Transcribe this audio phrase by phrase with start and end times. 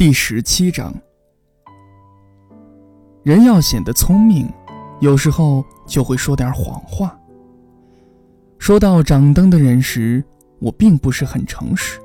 [0.00, 0.94] 第十七章，
[3.22, 4.50] 人要显得聪明，
[4.98, 7.14] 有时候就会说点谎话。
[8.58, 10.24] 说到掌灯的人时，
[10.58, 12.00] 我并不是很诚实，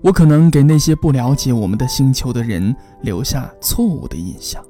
[0.00, 4.60] 我可能给那些不了解我们的星球的人留下错误的印象。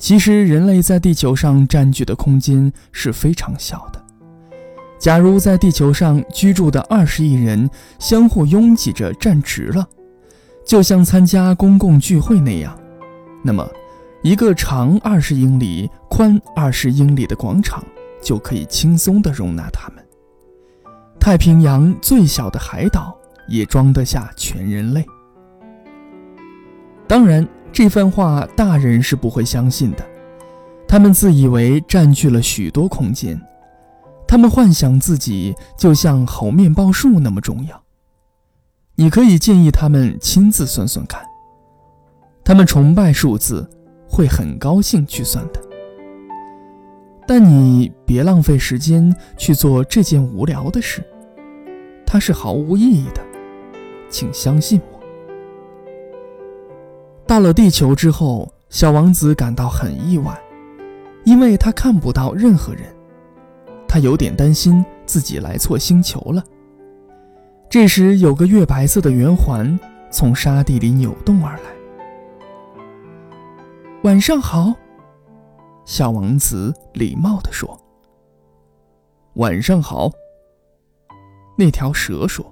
[0.00, 4.04] 其实，人类在地球上占据的空间是非常小的。
[4.98, 9.88] 假如在地球上居住的二十亿人相互拥挤着站直了。
[10.68, 12.78] 就像参加公共聚会那样，
[13.42, 13.66] 那么，
[14.22, 17.82] 一个长二十英里、宽二十英里的广场
[18.22, 20.04] 就可以轻松地容纳他们。
[21.18, 23.16] 太平洋最小的海岛
[23.48, 25.02] 也装得下全人类。
[27.06, 30.06] 当然，这番话大人是不会相信的，
[30.86, 33.40] 他们自以为占据了许多空间，
[34.26, 37.82] 他们幻想自己就像猴面包树那么重要。
[39.00, 41.22] 你可以建议他们亲自算算看，
[42.42, 43.64] 他们崇拜数字，
[44.08, 45.60] 会很高兴去算的。
[47.24, 51.00] 但你别浪费时间去做这件无聊的事，
[52.04, 53.22] 它是毫无意义的，
[54.10, 54.98] 请相信我。
[57.24, 60.36] 到了地球之后，小王子感到很意外，
[61.24, 62.82] 因为他看不到任何人，
[63.86, 66.42] 他有点担心自己来错星球了。
[67.70, 69.78] 这时，有个月白色的圆环
[70.10, 71.62] 从沙地里扭动而来。
[74.04, 74.72] 晚上好，
[75.84, 77.78] 小王子礼貌地说。
[79.34, 80.10] 晚上好，
[81.58, 82.44] 那条蛇说。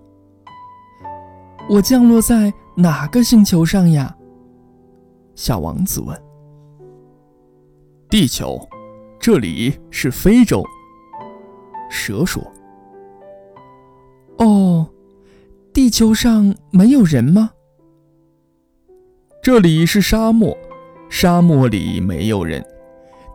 [1.66, 4.14] 我降落在哪个星球上呀？
[5.34, 6.22] 小王子问。
[8.10, 8.68] 地球，
[9.18, 10.62] 这里是非洲。
[11.88, 12.42] 蛇说。
[15.86, 17.48] 地球上没有人吗？
[19.40, 20.58] 这里是沙漠，
[21.08, 22.60] 沙漠里没有人。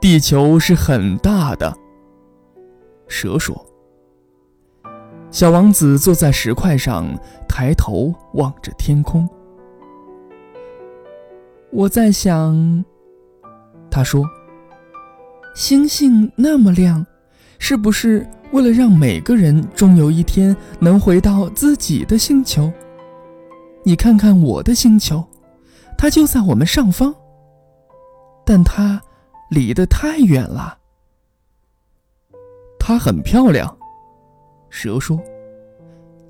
[0.01, 1.73] 地球是很大的。
[3.07, 3.65] 蛇说。
[5.29, 7.07] 小王子坐在石块上，
[7.47, 9.25] 抬头望着天空。
[11.71, 12.83] 我在想，
[13.89, 14.29] 他说
[15.55, 17.07] ：“星星那么亮，
[17.59, 22.71] 是不是？”为了让每个人终有一天能回到自己的星球，
[23.83, 25.23] 你看看我的星球，
[25.97, 27.15] 它就在我们上方，
[28.45, 29.01] 但它
[29.49, 30.77] 离得太远了。
[32.77, 33.77] 它很漂亮，
[34.69, 35.17] 蛇说：“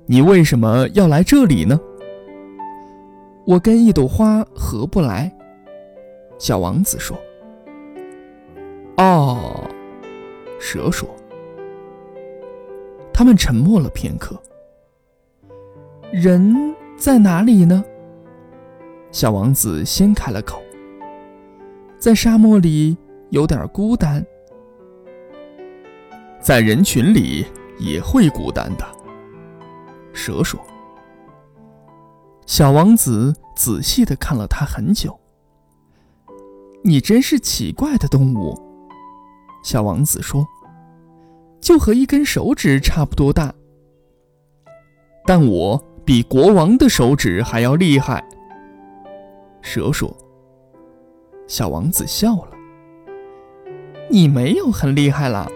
[0.06, 1.80] 你为什么要来这里呢？”
[3.44, 5.32] 我跟一朵花合不来，
[6.38, 7.18] 小王子说。
[8.98, 9.68] 哦，
[10.60, 11.08] 蛇说。
[13.12, 14.40] 他们沉默了片刻。
[16.12, 17.84] 人在哪里呢？
[19.10, 20.62] 小王子先开了口。
[21.98, 22.96] 在沙漠里
[23.30, 24.24] 有点孤单。
[26.40, 27.46] 在人群里
[27.78, 28.84] 也会孤单的。
[30.12, 30.60] 蛇说。
[32.46, 35.18] 小王子仔细的看了他很久。
[36.82, 38.60] 你真是奇怪的动物。
[39.62, 40.44] 小王子说。
[41.62, 43.54] 就和一根手指差不多大，
[45.24, 48.22] 但我比国王的手指还要厉害。
[49.62, 50.14] 蛇说
[51.46, 52.48] ：“小王子笑了。
[54.10, 55.48] 你没有很厉害啦，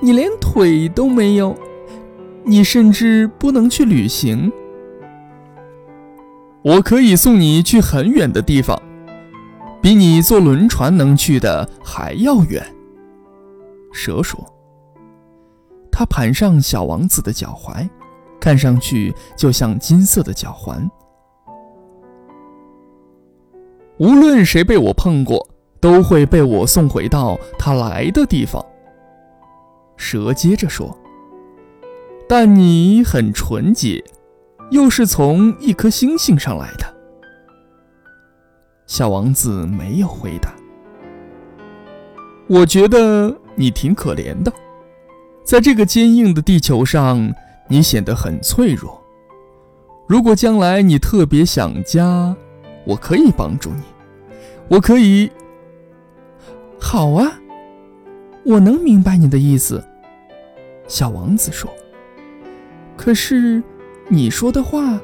[0.00, 1.54] 你连腿都没有，
[2.42, 4.50] 你甚至不能去旅行。
[6.62, 8.80] 我可以送你去很远的地方，
[9.82, 12.66] 比你坐轮船能去的还要远。”
[13.92, 14.42] 蛇说。
[16.00, 17.86] 他盘上小王子的脚踝，
[18.40, 20.90] 看上去就像金色的脚环。
[23.98, 25.46] 无论谁被我碰过，
[25.78, 28.64] 都会被我送回到他来的地方。
[29.98, 30.96] 蛇接着说
[32.26, 34.02] ：“但你很纯洁，
[34.70, 36.94] 又是从一颗星星上来的。”
[38.88, 40.54] 小王子没有回答。
[42.48, 44.50] 我觉得你挺可怜的。
[45.50, 47.34] 在这个坚硬的地球上，
[47.66, 49.02] 你显得很脆弱。
[50.06, 52.36] 如果将来你特别想家，
[52.84, 53.82] 我可以帮助你。
[54.68, 55.28] 我可以。
[56.78, 57.40] 好啊，
[58.44, 59.84] 我能明白你的意思。
[60.86, 61.68] 小王子说。
[62.96, 63.60] 可是，
[64.06, 65.00] 你说的话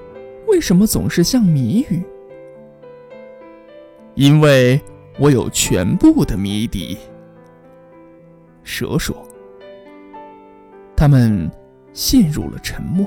[0.46, 2.04] 为什么总是像谜语？
[4.14, 4.81] 因为
[5.19, 6.96] 我有全部的谜底。
[8.62, 9.25] 蛇说。
[11.06, 11.49] 他们
[11.93, 13.06] 陷入了沉默。